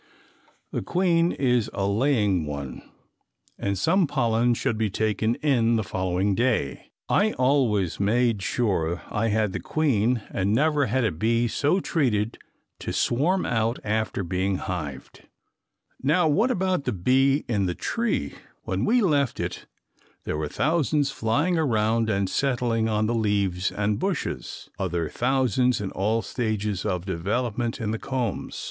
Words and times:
The 0.71 0.81
queen 0.81 1.31
is 1.31 1.69
a 1.75 1.85
laying 1.87 2.47
one 2.47 2.81
and 3.59 3.77
some 3.77 4.07
pollen 4.07 4.55
should 4.55 4.75
be 4.75 4.89
taken 4.89 5.35
in 5.43 5.75
the 5.75 5.83
following 5.83 6.33
day. 6.33 6.89
I 7.07 7.33
always 7.33 7.99
made 7.99 8.41
sure 8.41 9.03
I 9.11 9.27
had 9.27 9.53
the 9.53 9.59
queen 9.59 10.23
and 10.31 10.55
never 10.55 10.87
had 10.87 11.03
a 11.03 11.11
bee 11.11 11.47
so 11.47 11.79
treated 11.81 12.39
to 12.79 12.91
swarm 12.91 13.45
out 13.45 13.77
after 13.83 14.23
being 14.23 14.55
hived. 14.55 15.27
Now 16.01 16.27
what 16.27 16.49
about 16.49 16.85
the 16.85 16.93
bee 16.93 17.45
in 17.47 17.67
the 17.67 17.75
tree? 17.75 18.33
When 18.63 18.85
we 18.85 19.01
left 19.03 19.39
it 19.39 19.67
there 20.23 20.35
were 20.35 20.47
thousands 20.49 21.11
flying 21.11 21.59
around 21.59 22.09
and 22.09 22.27
settling 22.27 22.89
on 22.89 23.05
the 23.05 23.13
leaves 23.13 23.71
and 23.71 23.99
bushes, 23.99 24.67
other 24.79 25.09
thousands 25.09 25.79
in 25.79 25.91
all 25.91 26.23
stages 26.23 26.87
of 26.87 27.05
development 27.05 27.79
in 27.79 27.91
the 27.91 27.99
combs. 27.99 28.57